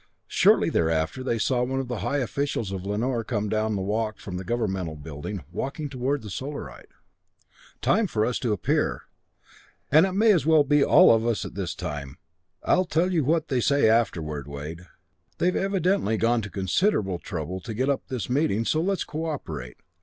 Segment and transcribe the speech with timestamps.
[0.25, 4.17] Shortly thereafter they saw one of the high officials of Lanor come down the walk
[4.17, 6.89] from the governmental building, walking toward the Solarite.
[7.83, 9.03] "Time for us to appear
[9.91, 12.17] and it may as well be all of us this time.
[12.63, 14.87] I'll tell you what they say afterward, Wade.
[15.37, 19.77] They've evidently gone to considerable trouble to get up this meeting, so let's cooperate.